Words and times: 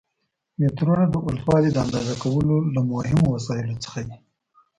مترونه 0.61 1.05
د 1.09 1.15
اوږدوالي 1.25 1.69
د 1.73 1.77
اندازه 1.85 2.15
کولو 2.23 2.55
له 2.75 2.81
مهمو 2.91 3.27
وسایلو 3.35 3.81
څخه 3.83 3.99
دي. 4.07 4.15